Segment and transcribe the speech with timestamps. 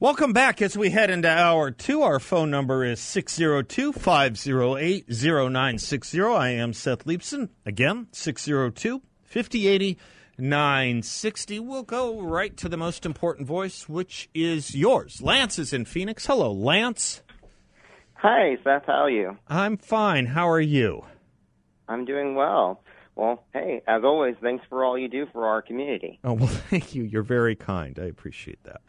[0.00, 2.02] Welcome back as we head into hour two.
[2.02, 6.20] Our phone number is 602 508 0960.
[6.20, 7.48] I am Seth Leibsohn.
[7.64, 9.98] Again, 602 5080
[10.36, 11.60] 960.
[11.60, 15.22] We'll go right to the most important voice, which is yours.
[15.22, 16.26] Lance is in Phoenix.
[16.26, 17.22] Hello, Lance.
[18.14, 18.86] Hi, Seth.
[18.86, 19.38] How are you?
[19.46, 20.26] I'm fine.
[20.26, 21.04] How are you?
[21.88, 22.82] I'm doing well.
[23.14, 26.18] Well, hey, as always, thanks for all you do for our community.
[26.24, 27.04] Oh, well, thank you.
[27.04, 27.96] You're very kind.
[27.96, 28.80] I appreciate that.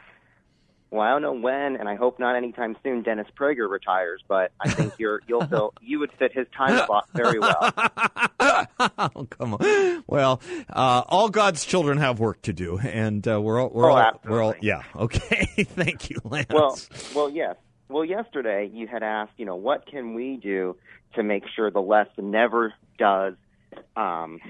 [0.90, 3.02] Well, I don't know when, and I hope not anytime soon.
[3.02, 7.08] Dennis Prager retires, but I think you're you'll fill you would fit his time slot
[7.12, 7.72] very well.
[8.80, 10.04] oh, come on.
[10.06, 13.96] Well, uh, all God's children have work to do, and uh, we're all we're Oh,
[13.96, 14.82] all we're all yeah.
[14.94, 16.48] Okay, thank you, Lance.
[16.50, 16.78] Well,
[17.14, 17.56] well, yes.
[17.88, 20.76] Well, yesterday you had asked, you know, what can we do
[21.14, 23.34] to make sure the left never does
[23.96, 24.40] um,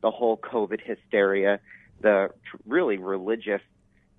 [0.00, 1.60] the whole COVID hysteria,
[2.00, 3.60] the tr- really religious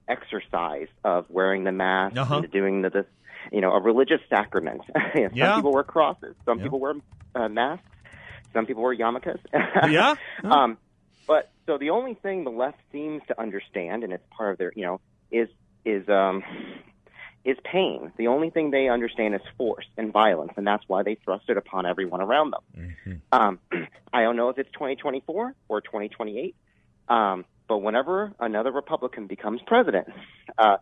[0.07, 2.37] exercise of wearing the mask Uh-huh.
[2.39, 3.05] and doing the this,
[3.51, 4.81] you know, a religious sacrament.
[5.13, 5.55] some Yeah.
[5.55, 6.63] people wear crosses, some Yeah.
[6.63, 6.93] people wear
[7.35, 7.85] uh, masks,
[8.53, 9.39] some people wear yarmulkes.
[9.89, 10.15] yeah.
[10.43, 10.77] Um,
[11.27, 14.71] but so the only thing the left seems to understand, and it's part of their,
[14.75, 15.47] you know, is
[15.85, 16.43] is um,
[17.45, 18.11] is pain.
[18.17, 21.57] The only thing they understand is force and violence, and that's why they thrust it
[21.57, 23.23] upon everyone around them.
[23.31, 23.59] Um,
[24.13, 26.55] I don't know if it's 2024 or 2028,
[27.09, 30.07] um, but whenever another Republican becomes president,
[30.57, 30.77] uh,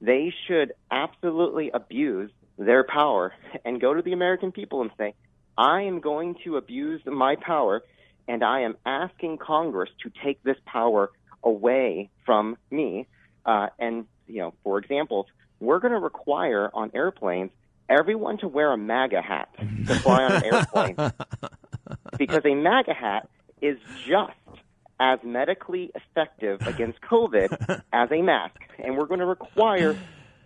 [0.00, 3.32] they should absolutely abuse their power
[3.64, 5.14] and go to the American people and say,
[5.56, 7.82] I am going to abuse my power
[8.28, 11.10] and I am asking Congress to take this power
[11.42, 13.06] away from me.
[13.44, 15.26] Uh, and, you know, for example,
[15.58, 17.50] we're going to require on airplanes
[17.88, 20.96] everyone to wear a MAGA hat to fly on an airplane
[22.18, 23.28] because a MAGA hat
[23.60, 24.32] is just
[25.00, 28.60] as medically effective against COVID as a mask.
[28.78, 29.96] And we're going to require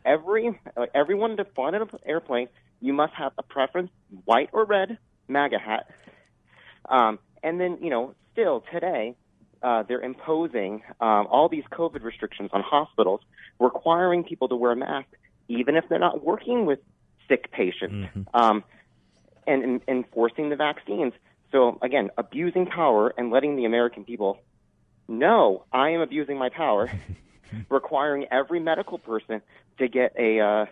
[0.04, 2.48] every uh, everyone to fly on an airplane.
[2.81, 3.91] You must have a preference,
[4.25, 4.97] white or red
[5.28, 5.91] MAGA hat.
[6.88, 9.16] Um, and then, you know, still today,
[9.62, 13.20] uh, they're imposing um, all these COVID restrictions on hospitals,
[13.59, 15.09] requiring people to wear a mask,
[15.48, 16.78] even if they're not working with
[17.28, 18.62] sick patients, um,
[19.47, 21.12] and, and enforcing the vaccines.
[21.54, 24.38] So, again, abusing power and letting the American people
[25.06, 26.91] know I am abusing my power,
[27.70, 29.41] requiring every medical person
[29.78, 30.66] to get a uh,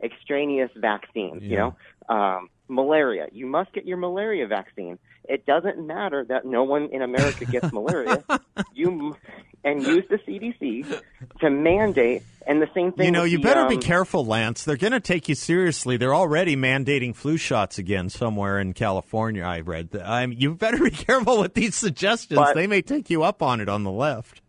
[0.00, 1.42] extraneous vaccines.
[1.42, 1.76] You know,
[2.08, 3.28] um, malaria.
[3.32, 4.98] You must get your malaria vaccine.
[5.24, 8.24] It doesn't matter that no one in America gets malaria.
[8.74, 9.16] You m-
[9.64, 11.02] and use the CDC
[11.40, 13.06] to mandate, and the same thing.
[13.06, 14.64] You know, you the, better be um, careful, Lance.
[14.64, 15.96] They're going to take you seriously.
[15.96, 19.42] They're already mandating flu shots again somewhere in California.
[19.42, 19.90] I read.
[19.90, 20.08] that.
[20.08, 22.38] I'm, you better be careful with these suggestions.
[22.38, 24.40] But- they may take you up on it on the left.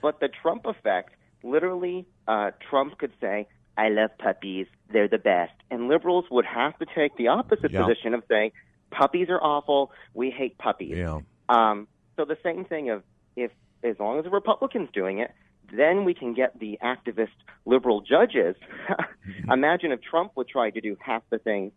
[0.00, 4.66] But the Trump effect, literally, uh, Trump could say, I love puppies.
[4.92, 5.52] They're the best.
[5.70, 7.82] And liberals would have to take the opposite Yeah.
[7.84, 8.52] position of saying,
[8.90, 9.92] puppies are awful.
[10.14, 10.96] We hate puppies.
[10.96, 11.20] Yeah.
[11.48, 13.02] Um, so the same thing of
[13.36, 13.50] if,
[13.82, 15.30] as long as the Republicans doing it,
[15.72, 18.54] then we can get the activist liberal judges.
[19.52, 21.72] Imagine if Trump would try to do half the things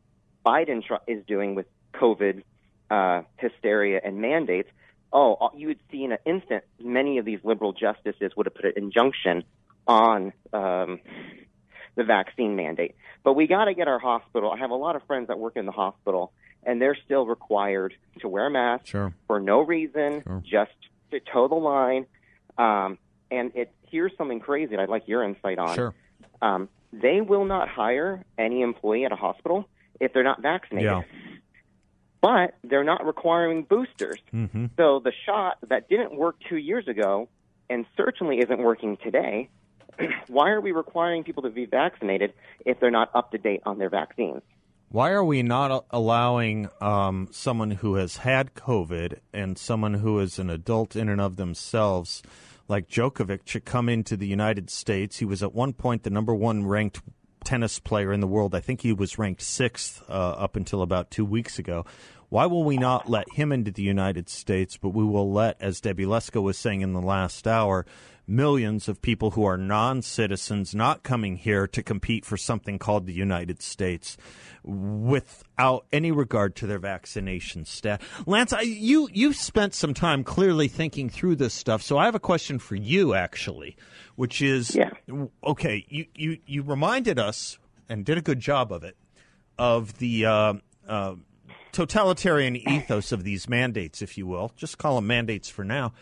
[0.45, 2.43] Biden tr- is doing with COVID
[2.89, 4.69] uh, hysteria and mandates.
[5.11, 8.53] Oh, uh, you would see in an instant many of these liberal justices would have
[8.55, 9.43] put an injunction
[9.87, 10.99] on um,
[11.95, 12.95] the vaccine mandate.
[13.23, 14.51] But we got to get our hospital.
[14.51, 16.31] I have a lot of friends that work in the hospital,
[16.63, 19.13] and they're still required to wear a mask Sure.
[19.27, 20.41] for no reason, Sure.
[20.45, 20.71] just
[21.11, 22.05] to toe the line.
[22.57, 22.97] Um,
[23.31, 24.75] and it here's something crazy.
[24.75, 25.75] that I'd like your insight on.
[25.75, 25.93] Sure.
[26.41, 29.67] Um, they will not hire any employee at a hospital
[29.99, 30.89] if they're not vaccinated.
[30.89, 31.01] Yeah.
[32.21, 34.19] But they're not requiring boosters.
[34.31, 37.29] hmm So the shot that didn't work two years ago
[37.69, 39.49] and certainly isn't working today,
[40.27, 42.33] why are we requiring people to be vaccinated
[42.65, 44.41] if they're not up to date on their vaccines?
[44.91, 50.39] Why are we not allowing um, someone who has had COVID and someone who is
[50.39, 52.23] an adult in and of themselves,
[52.67, 55.17] like Djokovic, to come into the United States?
[55.17, 57.01] He was at one point the number one ranked
[57.43, 58.55] tennis player in the world.
[58.55, 61.85] I think he was ranked sixth uh, up until about two weeks ago.
[62.29, 65.81] Why will we not let him into the United States, but we will let, as
[65.81, 67.85] Debbie Lesko was saying in the last hour,
[68.29, 73.05] millions of people who are non citizens not coming here to compete for something called
[73.05, 74.15] the United States
[74.63, 78.07] without any regard to their vaccination status.
[78.25, 82.15] Lance, I, you, you spent some time clearly thinking through this stuff, so I have
[82.15, 83.75] a question for you, actually,
[84.15, 84.91] which is yeah.
[85.43, 87.57] okay, you, you, you reminded us
[87.89, 88.95] and did a good job of it
[89.57, 90.25] of the.
[90.25, 90.53] Uh,
[90.87, 91.15] uh,
[91.71, 94.51] totalitarian ethos of these mandates, if you will.
[94.55, 95.93] Just call them mandates for now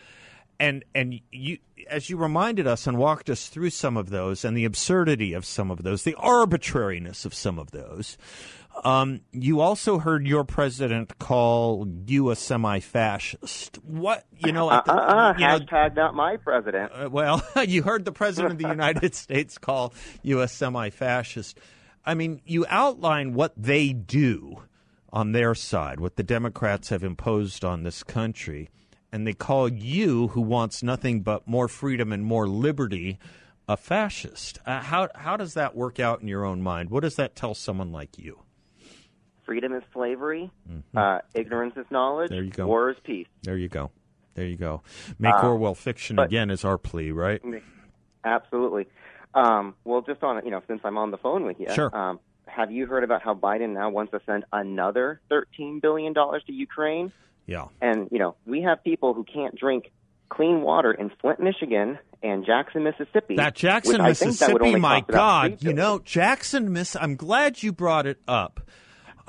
[0.60, 1.58] and and you
[1.88, 5.44] as you reminded us and walked us through some of those and the absurdity of
[5.44, 8.18] some of those, the arbitrariness of some of those.
[8.84, 13.78] Um, you also heard your president call you a semi-fascist.
[13.84, 14.68] What you know?
[14.68, 16.92] Uh, uh, uh, you hashtag know, not my president.
[16.92, 21.58] Uh, well, you heard the president of the United States call you a semi-fascist.
[22.06, 24.62] I mean, you outline what they do
[25.12, 28.70] on their side, what the Democrats have imposed on this country
[29.12, 33.18] and they call you, who wants nothing but more freedom and more liberty,
[33.68, 34.58] a fascist.
[34.66, 36.90] Uh, how how does that work out in your own mind?
[36.90, 38.40] What does that tell someone like you?
[39.44, 40.50] Freedom is slavery.
[40.70, 40.98] Mm-hmm.
[40.98, 42.30] Uh, ignorance is knowledge.
[42.30, 42.66] There you go.
[42.66, 43.26] War is peace.
[43.42, 43.90] There you go.
[44.34, 44.82] There you go.
[45.18, 47.42] Make uh, Orwell fiction but, again is our plea, right?
[48.24, 48.86] Absolutely.
[49.34, 51.94] Um, well, just on you know, since I'm on the phone with you, sure.
[51.96, 56.42] Um, have you heard about how Biden now wants to send another 13 billion dollars
[56.46, 57.12] to Ukraine?
[57.48, 57.68] Yeah.
[57.80, 59.90] And, you know, we have people who can't drink
[60.28, 63.36] clean water in Flint, Michigan and Jackson, Mississippi.
[63.36, 65.62] That Jackson, Mississippi, that my God.
[65.62, 68.60] You know, Jackson, Miss, I'm glad you brought it up.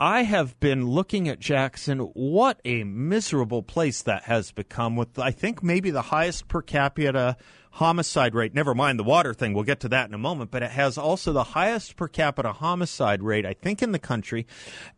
[0.01, 1.99] I have been looking at Jackson.
[1.99, 7.35] What a miserable place that has become with, I think, maybe the highest per capita
[7.71, 8.53] homicide rate.
[8.53, 9.53] Never mind the water thing.
[9.53, 10.51] We'll get to that in a moment.
[10.51, 14.47] But it has also the highest per capita homicide rate, I think, in the country.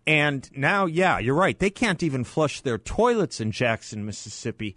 [0.05, 1.57] And now, yeah, you're right.
[1.57, 4.75] They can't even flush their toilets in Jackson, Mississippi.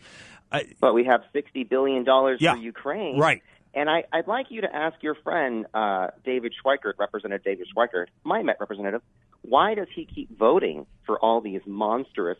[0.50, 2.06] Uh, but we have $60 billion
[2.38, 3.18] yeah, for Ukraine.
[3.18, 3.42] Right.
[3.74, 8.06] And I, would like you to ask your friend, uh, David Schweikert, Representative David Schweikert,
[8.22, 9.02] my Met representative,
[9.42, 12.38] why does he keep voting for all these monstrous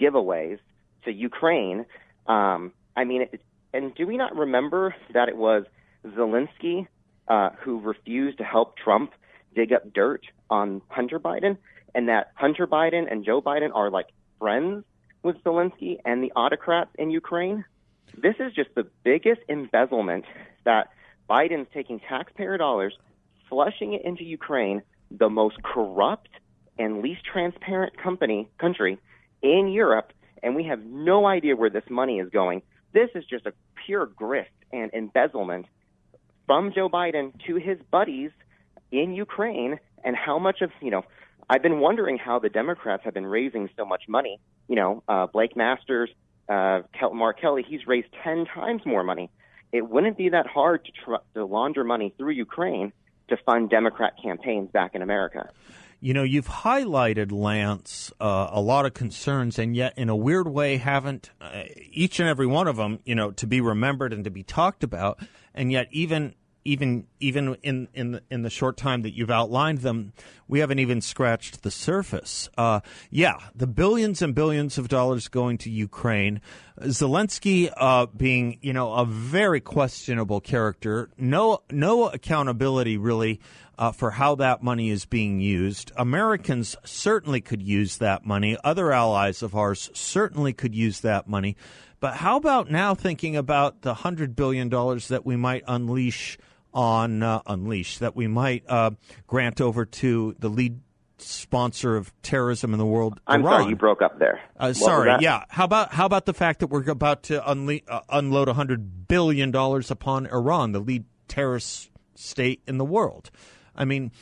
[0.00, 0.58] giveaways
[1.04, 1.84] to Ukraine?
[2.26, 3.40] Um, I mean, it,
[3.74, 5.64] and do we not remember that it was
[6.06, 6.86] Zelensky
[7.26, 9.12] uh, who refused to help Trump
[9.54, 11.58] dig up dirt on Hunter Biden,
[11.94, 14.06] and that Hunter Biden and Joe Biden are like
[14.38, 14.84] friends
[15.22, 17.64] with Zelensky and the autocrats in Ukraine?
[18.16, 20.24] This is just the biggest embezzlement
[20.68, 20.90] that
[21.30, 22.94] Biden's taking taxpayer dollars,
[23.48, 26.28] flushing it into Ukraine, the most corrupt
[26.78, 28.98] and least transparent company country
[29.40, 30.12] in Europe,
[30.42, 32.60] and we have no idea where this money is going.
[32.92, 33.54] This is just a
[33.86, 35.64] pure grift and embezzlement
[36.46, 38.30] from Joe Biden to his buddies
[38.92, 41.02] in Ukraine and how much of, you know,
[41.48, 44.38] I've been wondering how the Democrats have been raising so much money.
[44.68, 46.10] You know, uh, Blake Masters,
[46.46, 46.80] uh,
[47.14, 49.30] Mark Kelly, he's raised 10 times more money.
[49.72, 52.92] It wouldn't be that hard to, tr- to launder money through Ukraine
[53.28, 55.50] to fund Democrat campaigns back in America.
[56.00, 60.46] You know, you've highlighted, Lance, uh, a lot of concerns, and yet, in a weird
[60.48, 64.22] way, haven't uh, each and every one of them, you know, to be remembered and
[64.24, 65.18] to be talked about.
[65.54, 69.78] And yet, even even even in in the, in the short time that you've outlined
[69.78, 70.12] them,
[70.46, 72.48] we haven't even scratched the surface.
[72.58, 76.40] Uh, yeah, the billions and billions of dollars going to Ukraine,
[76.80, 83.40] Zelensky uh, being you know a very questionable character, no no accountability really.
[83.78, 85.92] Uh, for how that money is being used.
[85.96, 88.56] Americans certainly could use that money.
[88.64, 91.56] Other allies of ours certainly could use that money.
[92.00, 96.38] But how about now thinking about the $100 billion that we might unleash
[96.78, 98.92] on uh, Unleash, that we might uh,
[99.26, 100.78] grant over to the lead
[101.16, 103.20] sponsor of terrorism in the world.
[103.26, 103.62] I'm Iran.
[103.62, 104.40] sorry, you broke up there.
[104.56, 105.42] Uh, sorry, yeah.
[105.48, 109.50] How about how about the fact that we're about to unle- uh, unload 100 billion
[109.50, 113.32] dollars upon Iran, the lead terrorist state in the world?
[113.74, 114.12] I mean,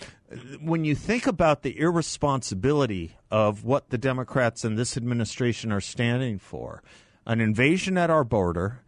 [0.59, 6.39] when you think about the irresponsibility of what the Democrats and this administration are standing
[6.39, 6.83] for,
[7.27, 8.81] an invasion at our border,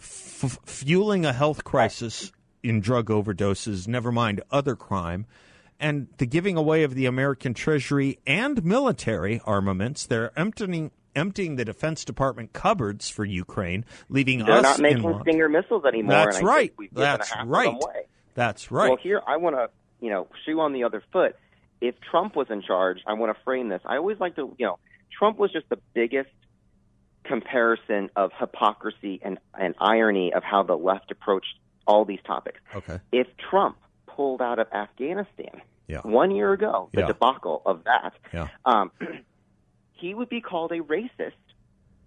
[0.00, 2.32] f- fueling a health crisis
[2.64, 5.26] in drug overdoses, never mind other crime,
[5.78, 10.06] and the giving away of the American Treasury and military armaments.
[10.06, 14.76] They're emptying emptying the Defense Department cupboards for Ukraine, leaving They're us.
[14.78, 16.10] They're not making Stinger missiles anymore.
[16.10, 16.72] That's right.
[16.90, 17.76] That's right.
[18.34, 18.88] That's right.
[18.88, 19.68] Well, here I want to,
[20.00, 21.36] you know, shoe on the other foot.
[21.80, 23.82] If Trump was in charge, I want to frame this.
[23.84, 24.78] I always like to, you know,
[25.16, 26.30] Trump was just the biggest
[27.24, 31.54] comparison of hypocrisy and, and irony of how the left approached
[31.86, 32.60] all these topics.
[32.74, 32.98] Okay.
[33.12, 33.76] If Trump
[34.06, 36.00] pulled out of Afghanistan yeah.
[36.00, 37.06] one year ago, the yeah.
[37.06, 38.48] debacle of that, yeah.
[38.64, 38.90] um,
[39.92, 41.32] he would be called a racist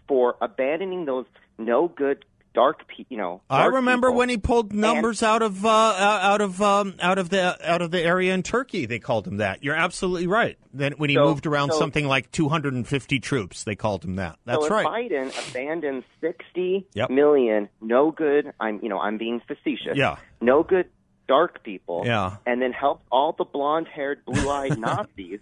[0.07, 1.25] for abandoning those
[1.57, 2.23] no good
[2.57, 3.41] dark, pe- you know.
[3.51, 4.17] I remember people.
[4.17, 7.91] when he pulled numbers out of uh, out of um, out of the out of
[7.91, 8.87] the area in Turkey.
[8.87, 9.63] They called him that.
[9.63, 10.57] You're absolutely right.
[10.73, 14.39] Then when he So- moved around so- something like 250 troops, they called him that.
[14.45, 14.85] That's so right.
[14.87, 17.11] Biden abandoned sixty Yep.
[17.11, 18.51] million no good.
[18.59, 19.95] I'm you know I'm being facetious.
[19.95, 20.17] Yeah.
[20.41, 20.87] No good
[21.27, 22.03] dark people.
[22.05, 22.37] Yeah.
[22.47, 25.39] And then helped all the blonde-haired, blue-eyed Nazis,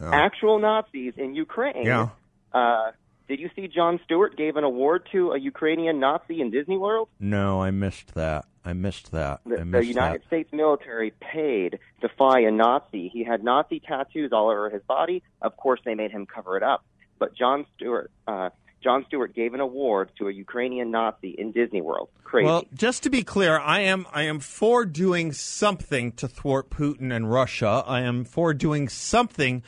[0.00, 1.84] actual Nazis in Ukraine.
[1.84, 2.08] Yeah.
[2.52, 2.90] Uh,
[3.30, 7.08] did you see John Stewart gave an award to a Ukrainian Nazi in Disney World?
[7.20, 8.46] No, I missed that.
[8.64, 9.40] I missed that.
[9.46, 10.26] The, I the United that.
[10.26, 13.08] States military paid to fly a Nazi.
[13.08, 15.22] He had Nazi tattoos all over his body.
[15.40, 16.84] Of course, they made him cover it up.
[17.20, 18.50] But John Stewart, uh,
[18.82, 22.08] John Stewart gave an award to a Ukrainian Nazi in Disney World.
[22.24, 22.46] Crazy.
[22.46, 27.14] Well, just to be clear, I am I am for doing something to thwart Putin
[27.14, 27.84] and Russia.
[27.86, 29.62] I am for doing something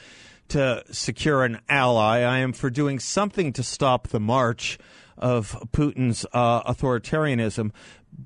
[0.53, 2.19] to secure an ally.
[2.19, 4.79] I am for doing something to stop the march
[5.17, 7.71] of Putin's uh, authoritarianism.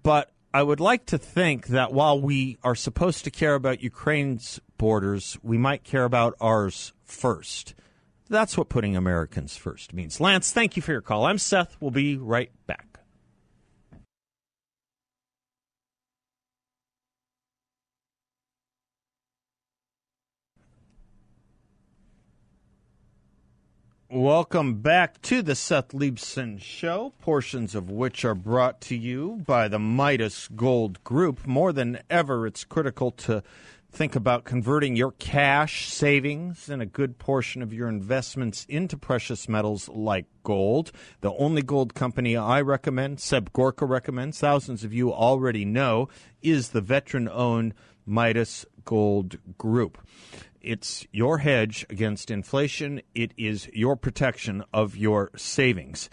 [0.03, 4.61] But I would like to think that while we are supposed to care about Ukraine's
[4.77, 7.75] borders, we might care about ours first.
[8.29, 10.21] That's what putting Americans first means.
[10.21, 11.27] Lance, thank you for your call.
[11.27, 11.77] I'm Seth.
[11.79, 12.86] We'll be right back.
[24.09, 29.67] Welcome back to the Seth Leibsohn Show, portions of which are brought to you by
[29.67, 31.45] the Midas Gold Group.
[31.45, 33.43] More than ever, it's critical to
[33.91, 39.49] think about converting your cash savings and a good portion of your investments into precious
[39.49, 40.93] metals like gold.
[41.21, 46.09] The only gold company I recommend, Seb Gorka recommends, thousands of you already know,
[46.43, 47.75] is the veteran owned
[48.07, 49.99] Midas Gold Group.
[50.67, 53.01] It's your hedge against inflation.
[53.15, 56.11] It is your protection of your savings.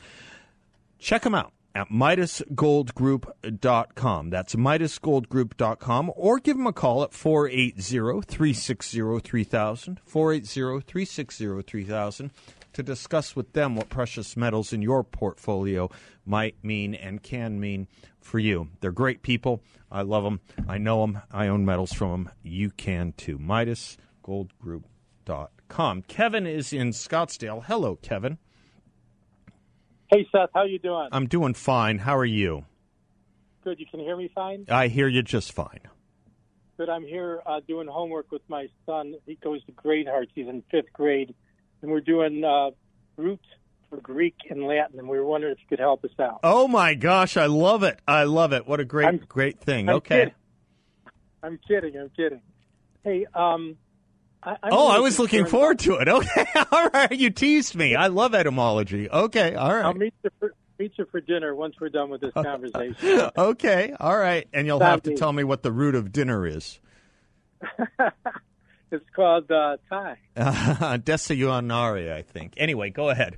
[1.00, 4.30] Check them out at MidasGoldGroup.com.
[4.30, 12.30] That's MidasGoldGroup.com or give them a call at 480-360-3000, 480-360-3000
[12.74, 15.90] to discuss with them what precious metals in your portfolio
[16.26, 17.88] might mean and can mean
[18.22, 18.70] for you.
[18.82, 19.64] They're great people.
[19.92, 20.42] I love them.
[20.68, 21.22] I know them.
[21.32, 22.30] I own metals from them.
[22.44, 23.40] You can too.
[24.24, 26.04] MidasGoldGroup.com.
[26.08, 27.64] Kevin is in Scottsdale.
[27.66, 28.38] Hello, Kevin.
[30.12, 31.10] Hey Seth, how you doing?
[31.12, 31.98] I'm doing fine.
[31.98, 32.66] How are you?
[33.64, 33.80] Good.
[33.80, 34.66] You can hear me fine.
[34.70, 35.80] I hear you just fine.
[36.78, 36.90] Good.
[36.90, 39.16] I'm here uh, doing homework with my son.
[39.26, 40.32] He goes to Great Hearts.
[40.36, 41.34] He's in fifth grade,
[41.82, 42.72] and we're doing uh,
[43.18, 43.40] root
[43.90, 45.00] for Greek and Latin.
[45.00, 46.42] And we were wondering if you could help us out.
[46.44, 48.00] Oh my gosh, I love it.
[48.08, 48.68] I love it.
[48.68, 49.90] What a great, I'm- great thing.
[49.90, 50.18] I'm okay.
[50.20, 50.34] kidding.
[51.42, 51.98] I'm kidding.
[51.98, 52.42] I'm kidding.
[53.04, 53.78] Hey, um,
[54.46, 56.08] I, Oh, really I was looking forward to it.
[56.14, 56.46] Okay.
[56.72, 57.12] All right.
[57.12, 57.96] You teased me.
[57.96, 59.10] I love etymology.
[59.10, 59.56] Okay.
[59.56, 59.86] all right.
[59.86, 63.30] I'll meet you for meet you for dinner once we're done with this conversation.
[63.38, 63.94] Okay.
[64.00, 64.48] All right.
[64.54, 66.80] And you'll have to tell me what the root of dinner is.
[68.92, 70.18] it's called uh, Thai.
[70.36, 72.54] Desayunare, I think.
[72.58, 73.38] Anyway, go ahead.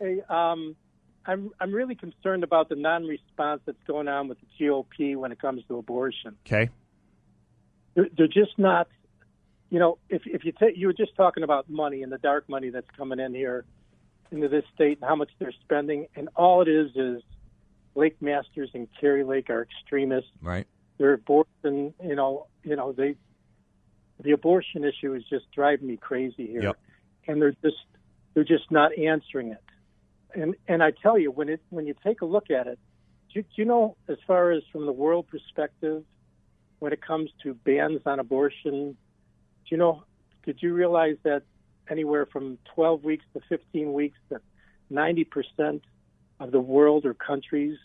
[0.00, 0.76] Hey, um,
[1.24, 5.40] I'm I'm really concerned about the non-response that's going on with the GOP when it
[5.40, 6.36] comes to abortion.
[6.46, 6.68] Okay.
[7.94, 8.88] They're, they're just not.
[9.70, 12.48] You know, if if you take you were just talking about money and the dark
[12.48, 13.64] money that's coming in here
[14.30, 17.22] into this state and how much they're spending, and all it is is
[17.94, 20.30] Blake Masters and Kari Lake are extremists.
[20.40, 20.66] Right.
[20.98, 21.94] They're abortion.
[22.02, 23.16] You know, you know they.
[24.22, 26.76] The abortion issue is just driving me crazy here, Yep.
[27.28, 27.84] and they're just
[28.32, 29.62] they're just not answering it.
[30.34, 32.78] And and I tell you, when it when you take a look at it,
[33.34, 36.02] do, do you know as far as from the world perspective,
[36.78, 38.96] when it comes to bans on abortion,
[39.70, 40.04] you know?
[40.44, 41.42] Did you realize that
[41.90, 44.42] anywhere from 12 weeks to 15 weeks, that
[44.90, 45.82] 90 percent
[46.38, 47.78] of the world or countries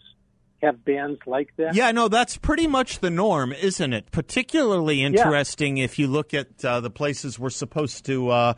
[0.62, 1.76] have bans like that?
[1.76, 4.12] Yeah, no, that's pretty much the norm, isn't it?
[4.12, 8.54] Particularly interesting if you look at uh, the places we're supposed to uh,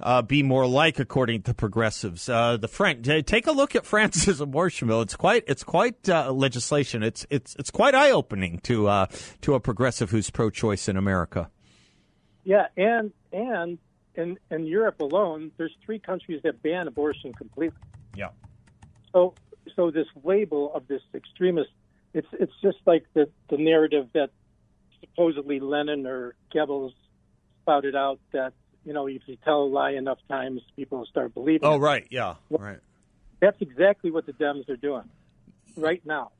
[0.00, 2.28] uh, be more like, according to progressives.
[2.28, 5.00] Uh, the French, take a look at France's abortion bill.
[5.00, 7.02] It's quite, it's quite uh, legislation.
[7.02, 9.06] It's, it's, it's quite eye opening to uh,
[9.42, 11.50] to a progressive who's pro-choice in America.
[12.44, 13.78] Yeah, and and
[14.14, 17.78] in in Europe alone, there's three countries that ban abortion completely.
[18.14, 18.28] Yeah.
[19.12, 19.34] So
[19.74, 21.70] so this label of this extremist,
[22.12, 24.30] it's it's just like the the narrative that
[25.00, 26.92] supposedly Lenin or Goebbels
[27.62, 28.52] spouted out that
[28.84, 31.66] you know if you tell a lie enough times, people will start believing.
[31.66, 31.78] Oh, it.
[31.78, 32.06] right.
[32.10, 32.34] Yeah.
[32.50, 32.78] Right.
[33.40, 35.08] That's exactly what the Dems are doing
[35.76, 36.30] right now.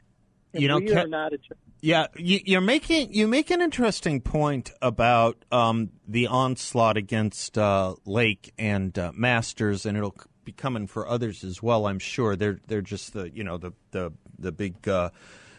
[0.55, 1.39] You know, we Ke- are not a
[1.81, 7.95] Yeah, you, you're making you make an interesting point about um, the onslaught against uh,
[8.05, 11.87] Lake and uh, Masters, and it'll be coming for others as well.
[11.87, 15.11] I'm sure they're they're just the you know the the the big uh,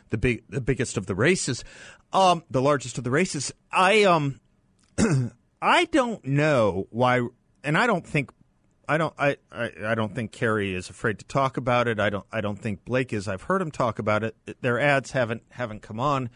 [0.10, 1.64] the big the biggest of the races,
[2.14, 3.52] um, the largest of the races.
[3.72, 4.40] I um
[5.62, 7.22] I don't know why,
[7.64, 8.32] and I don't think
[8.88, 12.00] I don't I, I, I don't think Kari is afraid to talk about it.
[12.00, 13.28] I don't I don't think Blake is.
[13.28, 14.36] I've heard him talk about it.
[14.62, 16.30] Their ads haven't haven't come on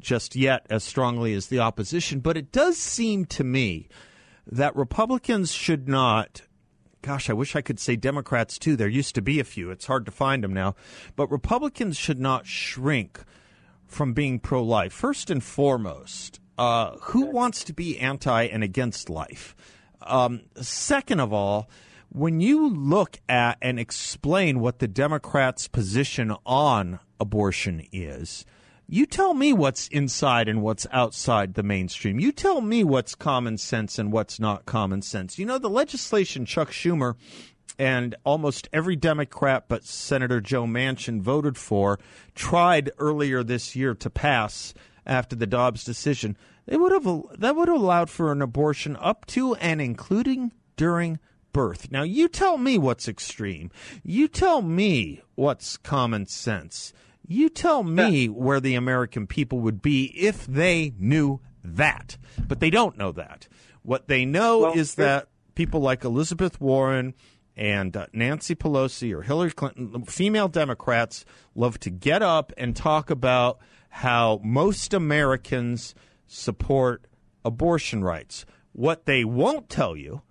[0.00, 3.88] just yet as strongly as the opposition, but it does seem to me
[4.46, 6.42] that Republicans should not
[7.04, 8.76] gosh, I wish I could say Democrats too.
[8.76, 9.70] There used to be a few.
[9.70, 10.74] It's hard to find them now.
[11.16, 13.22] But Republicans should not shrink
[13.86, 14.92] from being pro life.
[14.92, 19.54] First and foremost, uh, who wants to be anti and against life?
[20.04, 21.68] Um, second of all,
[22.10, 28.44] when you look at and explain what the Democrats' position on abortion is,
[28.86, 32.20] you tell me what's inside and what's outside the mainstream.
[32.20, 35.38] You tell me what's common sense and what's not common sense.
[35.38, 37.14] You know, the legislation Chuck Schumer
[37.78, 41.98] and almost every Democrat but Senator Joe Manchin voted for
[42.34, 44.74] tried earlier this year to pass
[45.06, 46.36] after the Dobbs decision.
[46.66, 47.04] They would have
[47.38, 51.18] that would have allowed for an abortion up to and including during
[51.52, 51.90] birth.
[51.90, 53.70] Now you tell me what's extreme.
[54.02, 56.92] You tell me what's common sense.
[57.26, 62.18] You tell me where the American people would be if they knew that.
[62.46, 63.48] But they don't know that.
[63.82, 67.14] What they know well, is that people like Elizabeth Warren
[67.56, 73.10] and uh, Nancy Pelosi or Hillary Clinton, female Democrats, love to get up and talk
[73.10, 75.94] about how most Americans
[76.34, 77.06] support
[77.44, 78.44] abortion rights.
[78.72, 80.22] What they won't tell you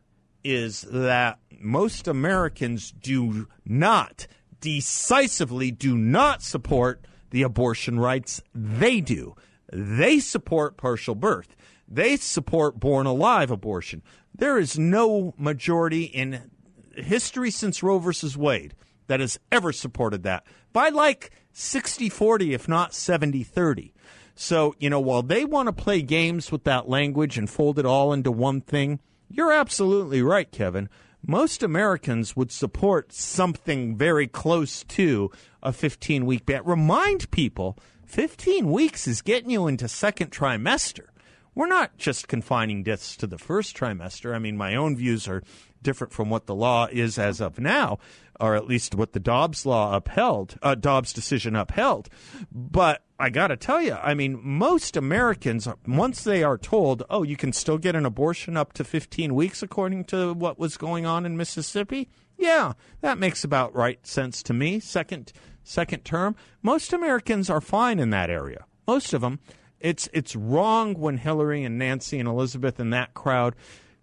[0.44, 4.28] is that most Americans do not
[4.60, 9.36] decisively do not support the abortion rights they do.
[9.72, 11.56] They support partial birth.
[11.88, 14.04] They support born alive abortion.
[14.36, 16.52] There is no majority in
[16.96, 18.76] history since Roe versus Wade
[19.08, 23.94] that has ever supported that by like 60 40, if not 70 30.
[24.36, 27.86] So, you know, while they want to play games with that language and fold it
[27.86, 30.90] all into one thing, you're absolutely right, Kevin
[31.26, 35.32] most Americans would support something very close to
[35.62, 36.62] a 15 week ban.
[36.66, 41.08] Remind people 15 weeks is getting you into second trimester.
[41.56, 44.36] We're not just confining deaths to the first trimester.
[44.36, 45.44] I mean, my own views are
[45.82, 48.00] different from what the law is as of now,
[48.40, 52.10] or at least what the Dobbs law upheld, uh, Dobbs decision upheld.
[52.52, 57.24] But I got to tell you, I mean, most Americans, once they are told, oh,
[57.24, 61.06] you can still get an abortion up to 15 weeks according to what was going
[61.06, 64.80] on in Mississippi, yeah, that makes about right sense to me.
[64.80, 65.32] Second,
[65.64, 68.66] second term, most Americans are fine in that area.
[68.88, 69.40] Most of them.
[69.80, 73.54] It's it's wrong when Hillary and Nancy and Elizabeth and that crowd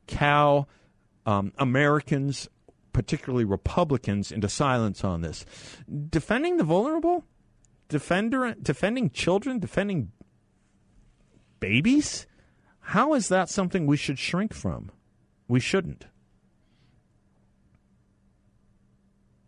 [0.06, 0.66] cow
[1.24, 2.48] um, Americans,
[2.92, 5.44] particularly Republicans, into silence on this.
[6.08, 7.24] Defending the vulnerable,
[7.88, 10.12] defender, defending children, defending
[11.58, 12.26] babies.
[12.80, 14.90] How is that something we should shrink from?
[15.48, 16.06] We shouldn't.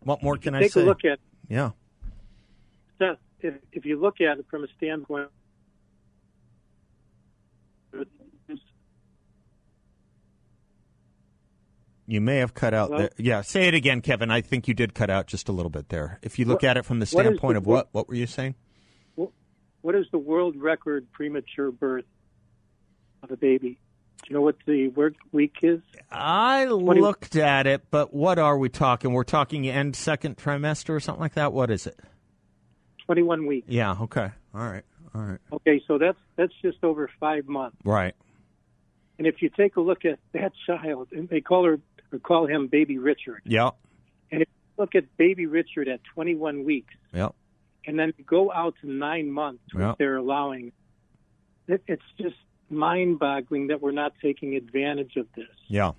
[0.01, 0.67] What more can I say?
[0.67, 1.71] Take a look at yeah.
[2.99, 5.29] If, if you look at it from a standpoint
[12.13, 12.91] You may have cut out.
[12.91, 14.29] Well, yeah, say it again, Kevin.
[14.29, 16.19] I think you did cut out just a little bit there.
[16.21, 18.27] If you look what, at it from the standpoint the, of what, what were you
[18.27, 18.53] saying?
[19.15, 22.05] What is the world record premature birth
[23.23, 23.79] of a baby?
[24.21, 25.81] Do you know what the work week is?
[26.11, 29.11] I looked at it, but what are we talking?
[29.11, 31.51] We're talking end second trimester or something like that.
[31.51, 31.99] What is it?
[33.07, 33.67] Twenty-one weeks.
[33.67, 33.95] Yeah.
[34.01, 34.29] Okay.
[34.53, 34.83] All right.
[35.15, 35.39] All right.
[35.51, 37.77] Okay, so that's that's just over five months.
[37.83, 38.13] Right.
[39.17, 41.79] And if you take a look at that child, and they call her
[42.13, 43.41] or call him Baby Richard.
[43.45, 43.71] Yeah.
[44.31, 46.93] And if you look at Baby Richard at 21 weeks.
[47.13, 47.29] Yeah.
[47.85, 49.97] And then go out to nine months, which yep.
[49.97, 50.71] they're allowing.
[51.67, 52.35] It, it's just
[52.69, 55.49] mind-boggling that we're not taking advantage of this.
[55.67, 55.91] Yeah,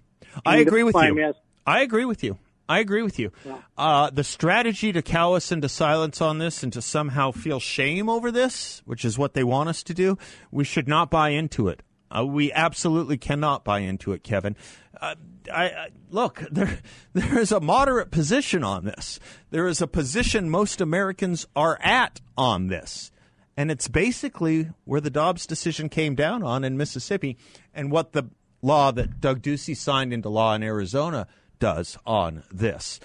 [0.46, 1.34] I agree with you.
[1.66, 2.38] I agree with you.
[2.68, 3.30] I agree with you.
[3.44, 3.58] Yeah.
[3.76, 8.08] Uh, the strategy to cow us into silence on this and to somehow feel shame
[8.08, 10.16] over this, which is what they want us to do,
[10.50, 11.82] we should not buy into it.
[12.14, 14.56] Uh, we absolutely cannot buy into it, Kevin.
[15.00, 15.14] Uh,
[15.52, 16.78] I, I, look there.
[17.12, 19.18] There is a moderate position on this.
[19.50, 23.10] There is a position most Americans are at on this,
[23.56, 27.36] and it's basically where the Dobbs decision came down on in Mississippi,
[27.74, 28.30] and what the
[28.62, 31.26] law that Doug Ducey signed into law in Arizona
[31.58, 33.00] does on this.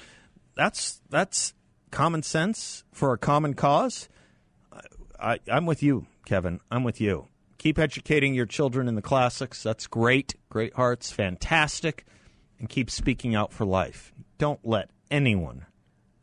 [0.56, 1.54] That's that's
[1.92, 4.10] common sense for a common cause.
[5.20, 6.62] I, I'm with you, Kevin.
[6.72, 7.28] I'm with you
[7.60, 9.62] keep educating your children in the classics.
[9.62, 10.34] That's great.
[10.50, 12.06] Great hearts, fantastic.
[12.58, 14.12] And keep speaking out for life.
[14.40, 15.68] Don't let anyone,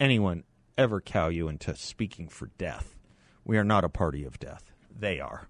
[0.01, 0.42] anyone
[0.77, 2.96] ever cow you into speaking for death.
[3.44, 4.72] We are not a party of death.
[4.90, 5.49] They are.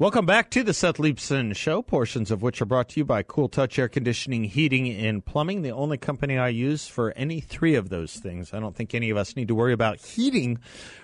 [0.00, 3.22] Welcome back to the Seth Leibsohn Show, portions of which are brought to you by
[3.22, 7.74] Cool Touch Air Conditioning, Heating, and Plumbing, the only company I use for any three
[7.74, 8.54] of those things.
[8.54, 10.58] I don't think any of us need to worry about heating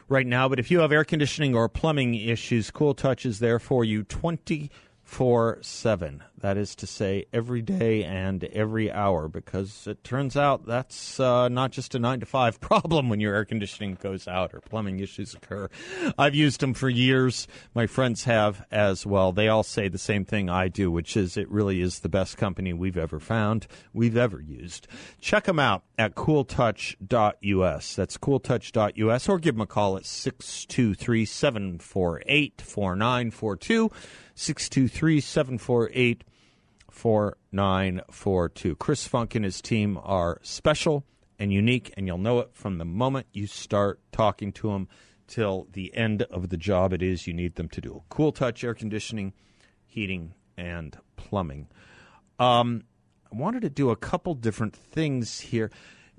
[0.09, 3.59] right now, but if you have air conditioning or plumbing issues, Cool Touch is there
[3.59, 4.71] for you 20
[5.07, 6.23] four seven.
[6.41, 11.49] That is to say, every day and every hour, because it turns out that's uh,
[11.49, 15.01] not just a nine to five problem when your air conditioning goes out or plumbing
[15.01, 15.69] issues occur.
[16.19, 17.49] I've used them for years.
[17.75, 19.33] My friends have as well.
[19.33, 22.37] They all say the same thing I do, which is it really is the best
[22.37, 24.89] company we've ever found, we've ever used.
[25.21, 27.95] Check them out at cooltouch.us.
[27.97, 33.91] That's cooltouch.us, or give them a call at 623 748 4942.
[34.39, 36.25] 623 748
[36.97, 38.75] 4942.
[38.77, 41.05] Chris Funk and his team are special
[41.39, 44.89] and unique, and you'll know it from the moment you start talking to them
[45.27, 48.03] till the end of the job it is you need them to do.
[48.09, 49.35] Cool touch air conditioning,
[49.85, 51.69] heating, and plumbing.
[52.39, 52.85] Um,
[53.31, 55.71] I wanted to do a couple different things here.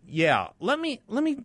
[0.06, 1.40] Yeah, let me let me.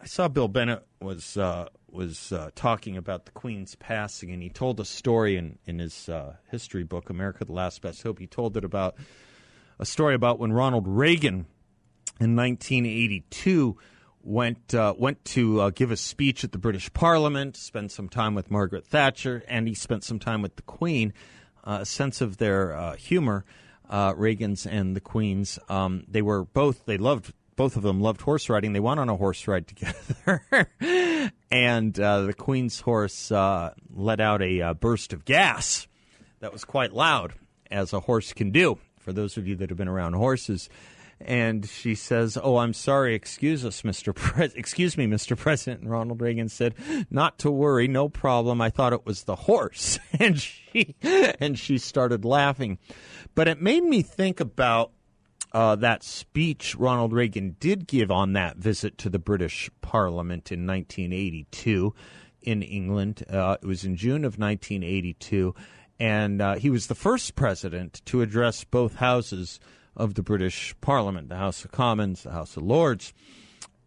[0.00, 4.48] I saw Bill Bennett was uh, was uh, talking about the Queen's passing, and he
[4.48, 8.18] told a story in in his uh, history book, America: The Last Best Hope.
[8.18, 8.96] He told it about
[9.78, 11.46] a story about when Ronald Reagan
[12.20, 13.76] in 1982
[14.22, 18.34] went uh, went to uh, give a speech at the British Parliament, spend some time
[18.34, 21.12] with Margaret Thatcher, and he spent some time with the Queen.
[21.64, 23.44] Uh, a sense of their uh, humor,
[23.90, 25.58] Reagan's and the Queen's.
[25.68, 28.72] Um, they were both they loved both of them loved horse riding.
[28.72, 30.70] They went on a horse ride together,
[31.50, 35.86] and uh, the Queen's horse uh, let out a uh, burst of gas
[36.40, 37.34] that was quite loud,
[37.70, 38.78] as a horse can do.
[38.98, 40.68] For those of you that have been around horses,
[41.20, 43.14] and she says, "Oh, I'm sorry.
[43.14, 44.14] Excuse us, Mr.
[44.14, 45.36] Pre- Excuse me, Mr.
[45.36, 46.74] President." And Ronald Reagan said,
[47.10, 48.60] "Not to worry, no problem.
[48.60, 52.78] I thought it was the horse." and she and she started laughing,
[53.34, 54.92] but it made me think about
[55.52, 60.66] uh, that speech Ronald Reagan did give on that visit to the British Parliament in
[60.66, 61.94] 1982
[62.42, 63.24] in England.
[63.30, 65.54] Uh, it was in June of 1982,
[65.98, 69.58] and uh, he was the first president to address both houses
[69.96, 73.12] of the British Parliament, the House of Commons, the House of Lords.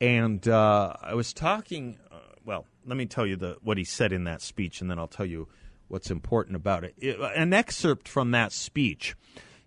[0.02, 4.12] And uh, I was talking, uh, well, let me tell you the, what he said
[4.12, 5.48] in that speech, and then I'll tell you
[5.88, 6.96] what's important about it.
[6.98, 9.16] it an excerpt from that speech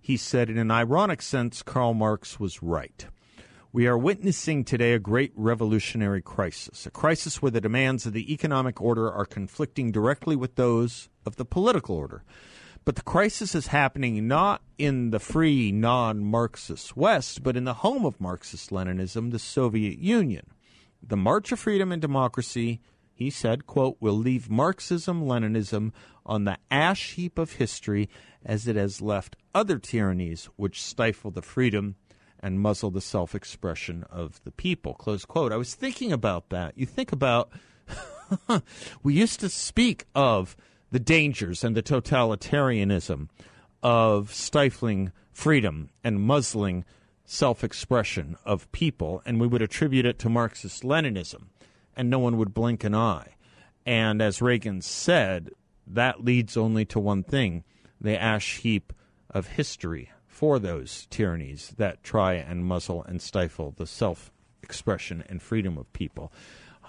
[0.05, 3.07] he said, in an ironic sense, Karl Marx was right.
[3.73, 8.31] We are witnessing today a great revolutionary crisis, a crisis where the demands of the
[8.31, 12.23] economic order are conflicting directly with those of the political order.
[12.85, 17.73] But the crisis is happening not in the free, non Marxist West, but in the
[17.73, 20.49] home of Marxist Leninism, the Soviet Union.
[21.03, 22.83] The March of Freedom and Democracy,
[23.15, 25.93] he said, quote, will leave Marxism Leninism
[26.27, 28.09] on the ash heap of history
[28.45, 31.95] as it has left other tyrannies which stifle the freedom
[32.41, 34.95] and muzzle the self expression of the people.
[34.95, 35.53] Close quote.
[35.53, 36.77] I was thinking about that.
[36.77, 37.51] You think about,
[39.03, 40.57] we used to speak of
[40.91, 43.29] the dangers and the totalitarianism
[43.83, 46.85] of stifling freedom and muzzling
[47.25, 51.45] self expression of people, and we would attribute it to Marxist Leninism,
[51.97, 53.35] and no one would blink an eye.
[53.87, 55.51] And as Reagan said,
[55.87, 57.65] that leads only to one thing
[58.01, 58.93] the ash heap
[59.31, 65.43] of history for those tyrannies that try and muzzle and stifle the self expression and
[65.43, 66.33] freedom of people.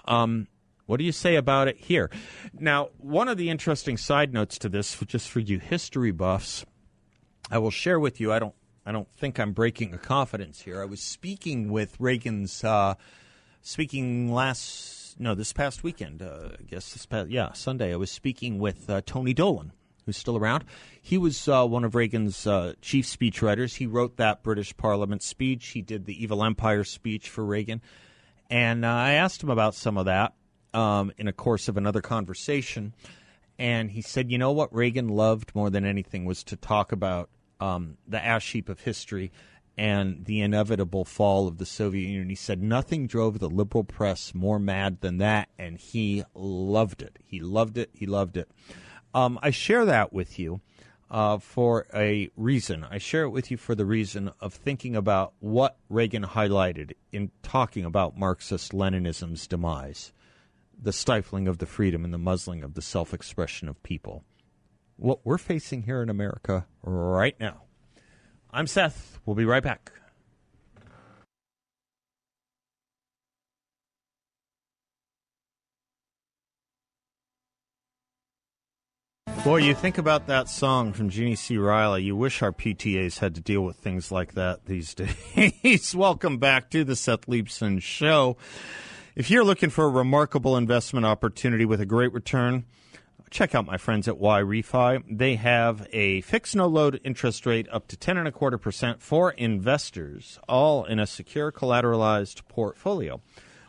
[0.06, 0.48] Um,
[0.86, 2.10] what do you say about it here?
[2.52, 6.64] Now, one of the interesting side notes to this, just for you history buffs,
[7.50, 8.32] I will share with you.
[8.32, 10.80] I don't, I don't think I'm breaking a confidence here.
[10.80, 12.94] I was speaking with Reagan's, uh,
[13.66, 16.22] speaking last, no, this past weekend.
[16.22, 17.92] Uh, I guess this past, yeah, Sunday.
[17.92, 19.72] I was speaking with uh, Tony Dolan,
[20.04, 20.64] who's still around.
[21.02, 23.74] He was uh, one of Reagan's uh, chief speechwriters.
[23.74, 25.68] He wrote that British Parliament speech.
[25.68, 27.82] He did the Evil Empire speech for Reagan.
[28.48, 30.34] And uh, I asked him about some of that
[30.72, 32.94] um, in a course of another conversation.
[33.58, 37.30] And he said, you know what Reagan loved more than anything was to talk about
[37.58, 39.32] um, the ash heap of history
[39.78, 42.28] and the inevitable fall of the Soviet Union.
[42.30, 47.18] He said nothing drove the liberal press more mad than that, and he loved it.
[47.24, 47.90] He loved it.
[47.92, 48.50] He loved it.
[49.14, 50.60] Um, I share that with you
[51.10, 52.84] uh, for a reason.
[52.90, 57.30] I share it with you for the reason of thinking about what Reagan highlighted in
[57.42, 60.12] talking about Marxist Leninism's demise.
[60.78, 64.24] the stifling of the freedom and the muzzling of the self expression of people.
[64.96, 67.62] What we're facing here in America right now.
[68.56, 69.18] I'm Seth.
[69.26, 69.92] We'll be right back.
[79.44, 81.58] Boy, you think about that song from Jeannie C.
[81.58, 82.04] Riley.
[82.04, 84.94] You wish our PTAs had to deal with things like that these
[85.62, 85.94] days.
[85.94, 88.38] Welcome back to the Seth Leibsohn Show.
[89.14, 92.64] If you're looking for a remarkable investment opportunity with a great return,
[93.30, 95.02] check out my friends at YRefy.
[95.10, 99.02] They have a fixed no load interest rate up to ten and a quarter percent
[99.02, 103.20] for investors, all in a secure collateralized portfolio.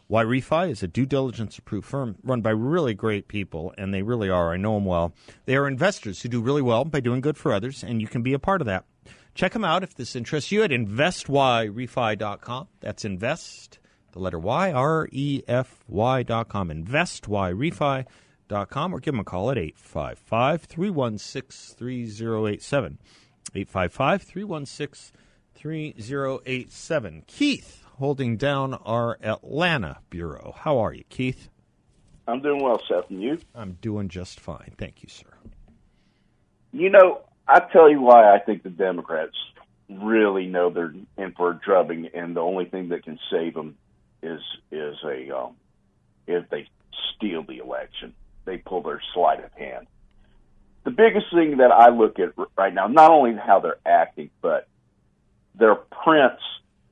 [0.09, 4.29] YRefy is a due diligence approved firm run by really great people, and they really
[4.29, 4.53] are.
[4.53, 5.13] I know them well.
[5.45, 8.21] They are investors who do really well by doing good for others, and you can
[8.21, 8.85] be a part of that.
[9.35, 12.67] Check them out if this interests you at investyrefy.com.
[12.79, 13.79] That's invest,
[14.13, 16.85] the letter Y, R E F Y.com.
[18.47, 22.97] Investyrefy.com, or give them a call at 855 316 3087.
[23.55, 25.19] 855 316
[25.53, 27.23] 3087.
[27.27, 30.53] Keith holding down our Atlanta bureau.
[30.57, 31.49] How are you, Keith?
[32.27, 33.09] I'm doing well, Seth.
[33.09, 33.39] And you?
[33.55, 34.73] I'm doing just fine.
[34.77, 35.27] Thank you, sir.
[36.73, 39.35] You know, I tell you why I think the Democrats
[39.89, 43.77] really know they're in for a drubbing, and the only thing that can save them
[44.21, 45.55] is is a um,
[46.27, 46.67] if they
[47.15, 48.13] steal the election,
[48.47, 49.85] they pull their sleight of hand.
[50.85, 54.67] The biggest thing that I look at right now, not only how they're acting, but
[55.53, 56.39] their prince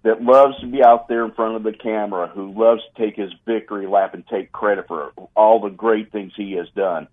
[0.03, 3.15] that loves to be out there in front of the camera, who loves to take
[3.15, 7.07] his victory lap and take credit for all the great things he has done.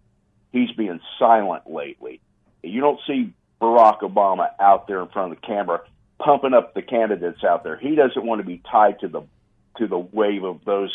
[0.50, 2.20] He's being silent lately.
[2.62, 5.80] You don't see Barack Obama out there in front of the camera
[6.18, 7.76] pumping up the candidates out there.
[7.76, 9.22] He doesn't want to be tied to the
[9.78, 10.92] to the wave of those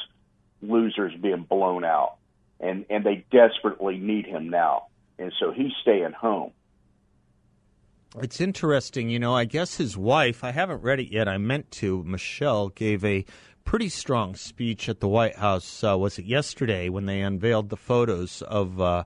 [0.61, 2.17] losers being blown out.
[2.59, 4.87] And and they desperately need him now.
[5.19, 6.51] And so he's staying home.
[8.19, 9.35] It's interesting, you know.
[9.35, 11.27] I guess his wife, I haven't read it yet.
[11.27, 12.03] I meant to.
[12.03, 13.25] Michelle gave a
[13.63, 15.83] pretty strong speech at the White House.
[15.83, 19.03] Uh, was it yesterday when they unveiled the photos of uh,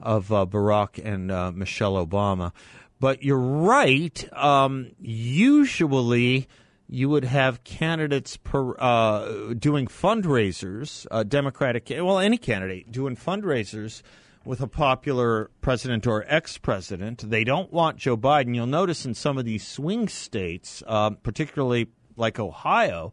[0.00, 2.52] of uh, Barack and uh, Michelle Obama?
[3.00, 4.32] But you're right.
[4.32, 6.46] Um, usually,
[6.88, 14.02] you would have candidates per, uh, doing fundraisers, uh, Democratic, well, any candidate doing fundraisers
[14.44, 17.28] with a popular president or ex president.
[17.28, 18.54] They don't want Joe Biden.
[18.54, 23.12] You'll notice in some of these swing states, uh, particularly like Ohio,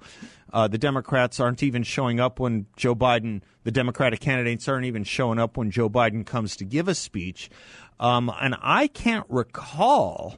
[0.53, 5.03] uh, the Democrats aren't even showing up when Joe Biden, the Democratic candidates aren't even
[5.03, 7.49] showing up when Joe Biden comes to give a speech.
[7.99, 10.37] Um, and I can't recall,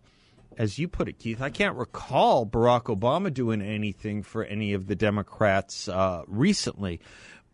[0.57, 4.87] as you put it, Keith, I can't recall Barack Obama doing anything for any of
[4.87, 6.99] the Democrats uh, recently.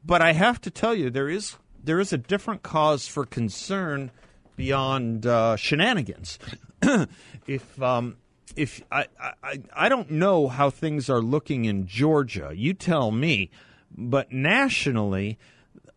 [0.05, 4.11] But I have to tell you, there is there is a different cause for concern
[4.55, 6.39] beyond uh, shenanigans.
[7.47, 8.17] if um,
[8.55, 9.07] if I,
[9.43, 13.49] I I don't know how things are looking in Georgia, you tell me.
[13.91, 15.37] But nationally,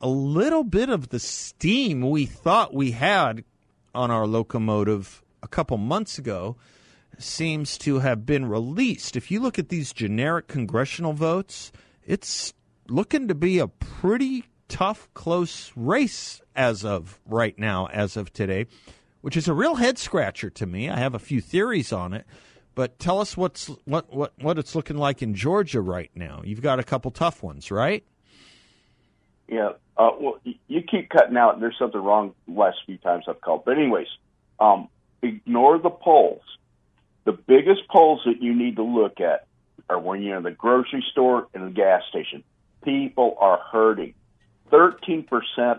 [0.00, 3.44] a little bit of the steam we thought we had
[3.94, 6.56] on our locomotive a couple months ago
[7.18, 9.16] seems to have been released.
[9.16, 11.72] If you look at these generic congressional votes,
[12.04, 12.54] it's
[12.88, 18.66] looking to be a pretty tough, close race as of right now, as of today,
[19.20, 20.88] which is a real head scratcher to me.
[20.88, 22.26] I have a few theories on it,
[22.74, 26.42] but tell us what's what what what it's looking like in Georgia right now.
[26.44, 28.04] You've got a couple tough ones, right?
[29.48, 29.72] Yeah.
[29.96, 31.60] Uh, well, you keep cutting out.
[31.60, 32.34] There's something wrong.
[32.48, 34.06] the Last few times I've called, but anyways,
[34.58, 34.88] um,
[35.22, 36.42] ignore the polls.
[37.24, 39.46] The biggest polls that you need to look at
[39.88, 42.42] are when you're in the grocery store and the gas station.
[42.84, 44.14] People are hurting.
[44.72, 45.26] 13%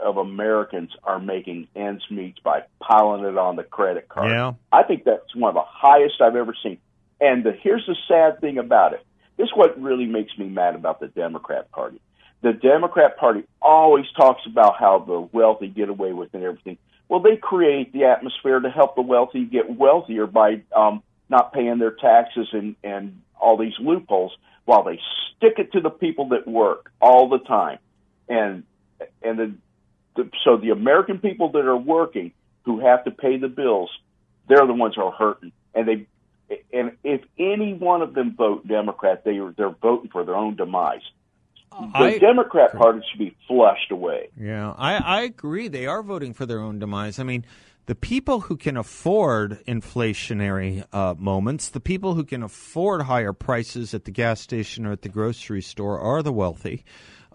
[0.01, 4.29] of Americans are making ends meet by piling it on the credit card.
[4.29, 4.53] Yeah.
[4.71, 6.77] I think that's one of the highest I've ever seen.
[7.19, 9.03] And the, here's the sad thing about it.
[9.37, 11.99] This is what really makes me mad about the Democrat Party.
[12.41, 16.77] The Democrat Party always talks about how the wealthy get away with and everything.
[17.09, 21.79] Well, they create the atmosphere to help the wealthy get wealthier by um, not paying
[21.79, 24.99] their taxes and, and all these loopholes while they
[25.35, 27.79] stick it to the people that work all the time.
[28.29, 28.63] And
[29.21, 29.55] and the,
[30.15, 32.31] the so the American people that are working
[32.63, 33.89] who have to pay the bills,
[34.47, 36.07] they're the ones who are hurting, and they
[36.71, 40.55] and if any one of them vote Democrat, they are, they're voting for their own
[40.55, 41.01] demise.
[41.71, 44.29] Oh, the I, Democrat Party should be flushed away.
[44.39, 45.67] Yeah, I, I agree.
[45.67, 47.17] They are voting for their own demise.
[47.17, 47.45] I mean,
[47.85, 53.93] the people who can afford inflationary uh, moments, the people who can afford higher prices
[53.93, 56.85] at the gas station or at the grocery store, are the wealthy.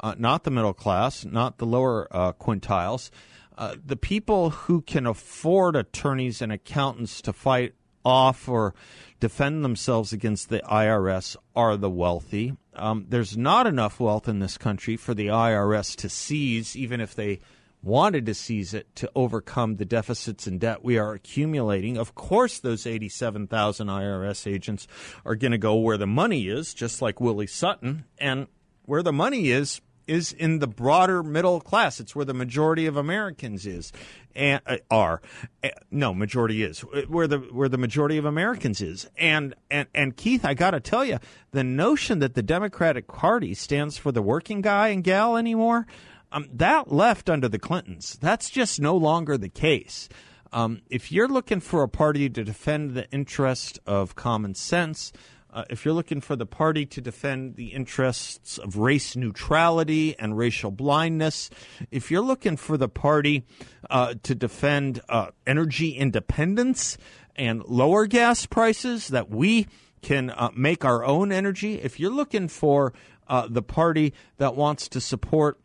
[0.01, 3.11] uh, not the middle class, not the lower uh, quintiles.
[3.57, 8.75] Uh, the people who can afford attorneys and accountants to fight off or
[9.19, 12.57] defend themselves against the IRS are the wealthy.
[12.75, 17.15] Um, there's not enough wealth in this country for the IRS to seize, even if
[17.17, 17.41] they
[17.83, 21.97] wanted to seize it to overcome the deficits and debt we are accumulating.
[21.97, 24.87] Of course, those 87,000 IRS agents
[25.25, 28.05] are going to go where the money is, just like Willie Sutton.
[28.19, 28.49] And
[28.85, 32.01] where the money is, is in the broader middle class.
[32.01, 33.93] It's where the majority of Americans is
[34.35, 35.21] and uh, are.
[35.63, 39.09] Uh, no, majority is where the where the majority of Americans is.
[39.17, 41.19] And and and Keith, I got to tell you,
[41.53, 45.87] the notion that the Democratic Party stands for the working guy and gal anymore,
[46.33, 48.19] um, that left under the Clintons.
[48.21, 50.09] That's just no longer the case.
[50.53, 55.13] Um, if you're looking for a party to defend the interest of common sense,
[55.51, 60.37] uh, if you're looking for the party to defend the interests of race neutrality and
[60.37, 61.51] racial blindness,
[61.91, 63.45] if you're looking for the party
[63.89, 66.99] uh, to defend uh, energy independence
[67.37, 69.67] and lower gas prices, that we
[70.03, 72.93] can uh, make our own energy, if you're looking for
[73.27, 75.59] uh, the party that wants to support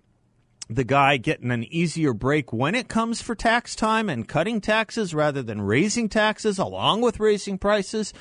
[0.75, 5.13] the guy getting an easier break when it comes for tax time and cutting taxes
[5.13, 8.13] rather than raising taxes along with raising prices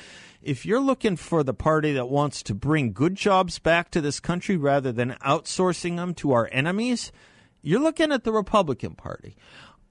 [0.43, 4.19] if you're looking for the party that wants to bring good jobs back to this
[4.19, 7.11] country rather than outsourcing them to our enemies,
[7.61, 9.35] you're looking at the Republican Party.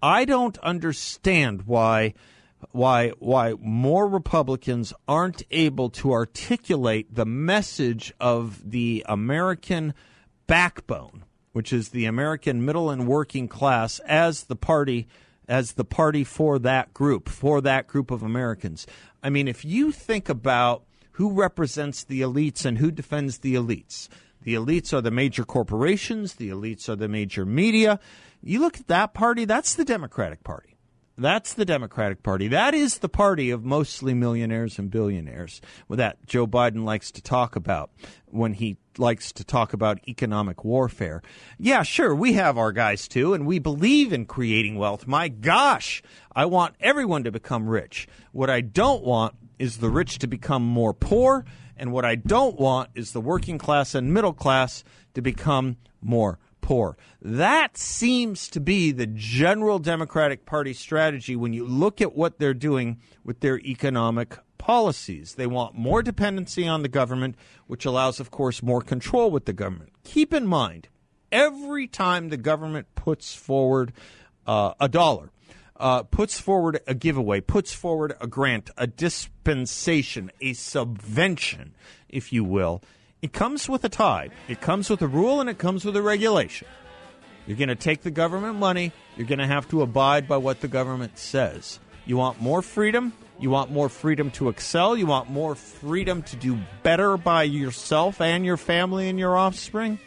[0.02, 2.14] I don't understand why
[2.70, 9.94] why why more Republicans aren't able to articulate the message of the American
[10.46, 15.06] backbone, which is the American middle and working class as the party
[15.48, 18.86] as the party for that group, for that group of Americans.
[19.22, 24.08] I mean, if you think about who represents the elites and who defends the elites,
[24.42, 28.00] the elites are the major corporations, the elites are the major media.
[28.42, 30.71] You look at that party, that's the Democratic Party.
[31.18, 32.48] That's the Democratic Party.
[32.48, 37.54] That is the party of mostly millionaires and billionaires that Joe Biden likes to talk
[37.54, 37.90] about
[38.26, 41.22] when he likes to talk about economic warfare.
[41.58, 45.06] Yeah, sure, we have our guys too, and we believe in creating wealth.
[45.06, 46.02] My gosh,
[46.34, 48.08] I want everyone to become rich.
[48.32, 51.44] What I don't want is the rich to become more poor,
[51.76, 54.82] and what I don't want is the working class and middle class
[55.14, 56.96] to become more poor.
[57.20, 62.54] That seems to be the general Democratic Party strategy when you look at what they're
[62.54, 65.34] doing with their economic policies.
[65.34, 69.52] They want more dependency on the government, which allows, of course, more control with the
[69.52, 69.90] government.
[70.04, 70.88] Keep in mind,
[71.30, 73.92] every time the government puts forward
[74.46, 75.30] uh, a dollar,
[75.76, 81.74] uh, puts forward a giveaway, puts forward a grant, a dispensation, a subvention,
[82.08, 82.82] if you will,
[83.22, 84.32] it comes with a tide.
[84.48, 86.66] It comes with a rule and it comes with a regulation.
[87.46, 88.92] You're going to take the government money.
[89.16, 91.80] You're going to have to abide by what the government says.
[92.04, 93.12] You want more freedom?
[93.38, 94.96] You want more freedom to excel?
[94.96, 99.98] You want more freedom to do better by yourself and your family and your offspring?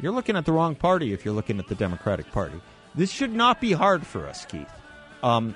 [0.00, 2.60] You're looking at the wrong party if you're looking at the Democratic Party.
[2.94, 4.70] This should not be hard for us, Keith.
[5.22, 5.54] Um,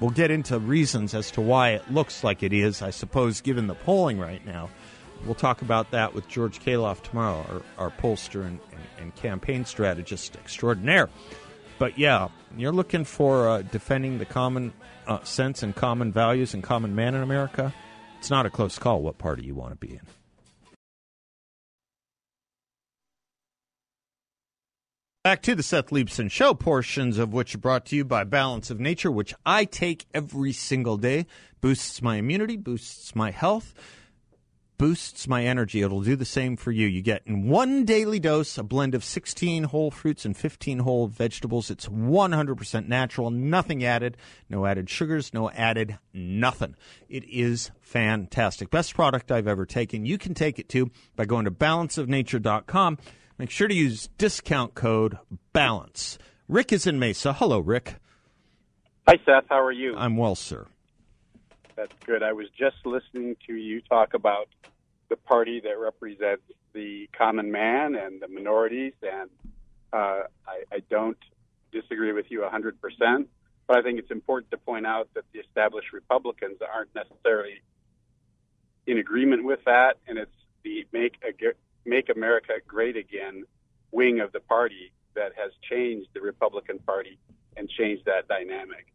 [0.00, 3.66] we'll get into reasons as to why it looks like it is, I suppose, given
[3.66, 4.70] the polling right now.
[5.24, 9.64] We'll talk about that with George Khalaf tomorrow, our, our pollster and, and, and, campaign
[9.64, 11.08] strategist extraordinaire.
[11.78, 14.72] But yeah, you're looking for uh, defending the common
[15.06, 17.72] uh, sense and common values and common man in America.
[18.18, 20.00] It's not a close call what party you want to be in.
[25.22, 28.70] Back to the Seth Leibsohn Show, portions of which are brought to you by Balance
[28.70, 31.26] of Nature, which I take every single day.
[31.60, 33.72] Boosts my immunity, boosts my health
[34.78, 35.82] boosts my energy.
[35.82, 36.86] It'll do the same for you.
[36.86, 41.06] You get in one daily dose a blend of 16 whole fruits and 15 whole
[41.06, 41.70] vegetables.
[41.70, 44.16] It's 100% natural, nothing added,
[44.48, 46.74] no added sugars, no added nothing.
[47.08, 48.70] It is fantastic.
[48.70, 50.04] Best product I've ever taken.
[50.04, 52.98] You can take it too by going to balanceofnature.com.
[53.38, 55.18] Make sure to use discount code
[55.52, 56.18] BALANCE.
[56.48, 57.32] Rick is in Mesa.
[57.32, 57.96] Hello, Rick.
[59.08, 59.44] Hi, Seth.
[59.48, 59.96] How are you?
[59.96, 60.66] I'm well, sir.
[61.82, 62.22] That's good.
[62.22, 64.48] I was just listening to you talk about
[65.08, 69.28] the party that represents the common man and the minorities, and
[69.92, 71.18] uh, I, I don't
[71.72, 73.26] disagree with you 100%.
[73.66, 77.62] But I think it's important to point out that the established Republicans aren't necessarily
[78.86, 80.30] in agreement with that, and it's
[80.62, 81.20] the Make,
[81.84, 83.42] Make America Great Again
[83.90, 87.18] wing of the party that has changed the Republican Party
[87.56, 88.91] and changed that dynamic.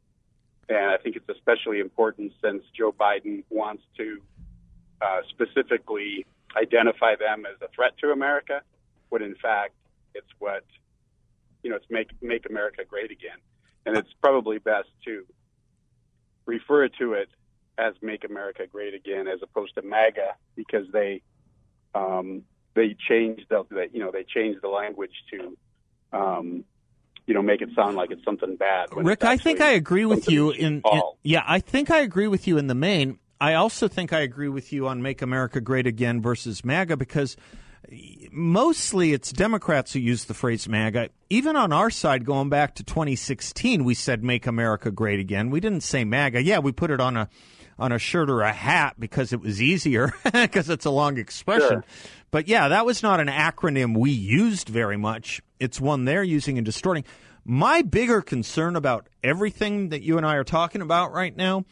[0.69, 4.21] And I think it's especially important since Joe Biden wants to
[5.01, 8.61] uh, specifically identify them as a threat to America,
[9.09, 9.73] when in fact
[10.13, 10.63] It's what
[11.63, 11.75] you know.
[11.75, 13.37] It's make make America great again,
[13.85, 15.25] and it's probably best to
[16.45, 17.29] refer to it
[17.77, 21.21] as "Make America Great Again" as opposed to MAGA because they
[21.93, 22.43] um,
[22.73, 25.57] they changed the, the you know they changed the language to
[26.17, 26.63] um,
[27.27, 28.87] you know make it sound like it's something bad.
[28.95, 32.47] Rick, I think I agree with you in, in yeah, I think I agree with
[32.47, 33.19] you in the main.
[33.39, 37.35] I also think I agree with you on "Make America Great Again" versus MAGA because
[38.31, 41.09] mostly it's Democrats who use the phrase MAGA.
[41.29, 45.59] Even on our side, going back to 2016, we said "Make America Great Again." We
[45.59, 46.43] didn't say MAGA.
[46.43, 47.29] Yeah, we put it on a
[47.79, 51.67] on a shirt or a hat because it was easier because it's a long expression.
[51.67, 51.83] Sure.
[52.31, 55.41] But yeah, that was not an acronym we used very much.
[55.59, 57.05] It's one they're using and distorting.
[57.45, 61.63] My bigger concern about everything that you and I are talking about right now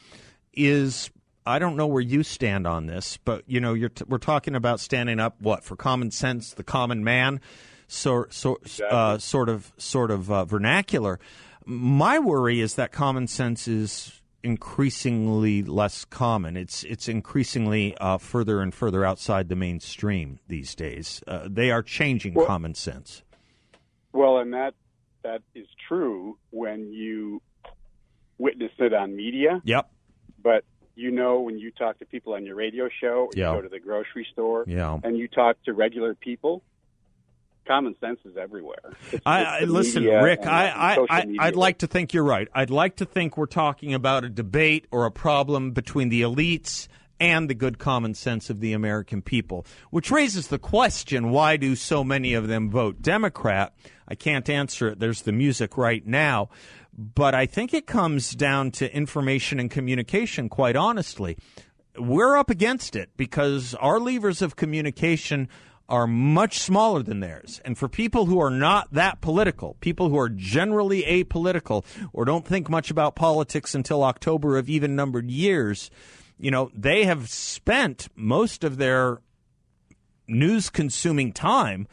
[0.53, 1.11] is
[1.45, 4.79] I don't know where you stand on this, but you know, t- we're talking about
[4.79, 7.41] standing up what for common sense, the common man,
[7.87, 8.97] so, so exactly.
[8.97, 11.19] uh, sort of sort of uh, vernacular.
[11.65, 16.55] My worry is that common sense is increasingly less common.
[16.55, 21.23] It's it's increasingly uh, further and further outside the mainstream these days.
[21.27, 23.23] Uh, they are changing well, common sense.
[24.13, 24.75] Well, and that
[25.23, 27.41] that is true when you
[28.37, 29.61] witness it on media.
[29.65, 29.89] Yep.
[30.41, 33.49] But you know when you talk to people on your radio show, or yeah.
[33.49, 34.99] you go to the grocery store, yeah.
[35.03, 36.61] and you talk to regular people,
[37.65, 38.93] common sense is everywhere.
[39.11, 40.45] It's, I, it's listen, Rick.
[40.45, 42.47] I, I, I I'd like to think you're right.
[42.53, 46.87] I'd like to think we're talking about a debate or a problem between the elites
[47.19, 51.75] and the good common sense of the American people, which raises the question: Why do
[51.75, 53.73] so many of them vote Democrat?
[54.07, 54.99] I can't answer it.
[54.99, 56.49] There's the music right now.
[56.97, 61.37] But I think it comes down to information and communication, quite honestly.
[61.97, 65.49] We're up against it because our levers of communication
[65.87, 67.61] are much smaller than theirs.
[67.63, 72.45] And for people who are not that political, people who are generally apolitical or don't
[72.45, 75.91] think much about politics until October of even numbered years,
[76.39, 79.21] you know, they have spent most of their
[80.27, 81.87] news consuming time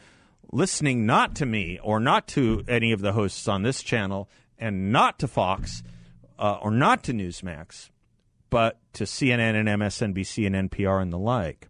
[0.51, 4.91] listening not to me or not to any of the hosts on this channel and
[4.91, 5.83] not to Fox
[6.39, 7.89] uh, or not to Newsmax,
[8.49, 11.69] but to CNN and MSNBC and NPR and the like.